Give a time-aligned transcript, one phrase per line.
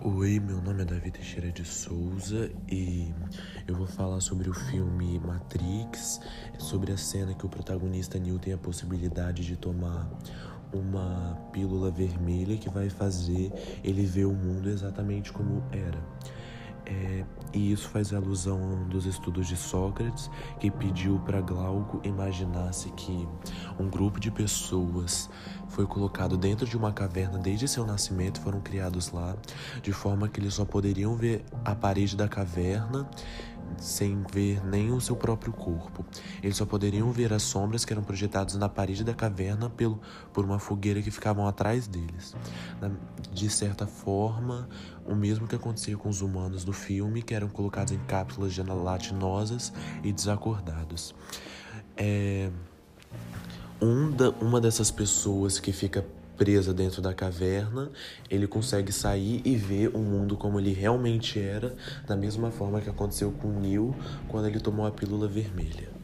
[0.00, 3.12] Oi, meu nome é Davi Teixeira de Souza e
[3.66, 6.20] eu vou falar sobre o filme Matrix,
[6.56, 10.08] sobre a cena que o protagonista Neo tem a possibilidade de tomar
[10.72, 13.52] uma pílula vermelha que vai fazer
[13.82, 16.00] ele ver o mundo exatamente como era.
[16.86, 23.28] É, e isso faz alusão dos estudos de Sócrates, que pediu para Glauco imaginasse que
[23.78, 25.28] um grupo de pessoas
[25.68, 29.36] foi colocado dentro de uma caverna desde seu nascimento, foram criados lá,
[29.82, 33.08] de forma que eles só poderiam ver a parede da caverna
[33.76, 36.04] sem ver nem o seu próprio corpo.
[36.42, 40.00] Eles só poderiam ver as sombras que eram projetadas na parede da caverna pelo,
[40.32, 42.34] por uma fogueira que ficavam atrás deles.
[43.32, 44.68] De certa forma,
[45.06, 49.72] o mesmo que acontecia com os humanos do filme, que eram colocados em cápsulas gelatinosas
[50.02, 51.14] e desacordados.
[51.96, 52.50] É,
[53.80, 56.04] um da, uma dessas pessoas que fica
[56.38, 57.90] presa dentro da caverna,
[58.30, 61.74] ele consegue sair e ver o mundo como ele realmente era,
[62.06, 63.94] da mesma forma que aconteceu com Neil
[64.28, 65.98] quando ele tomou a pílula vermelha.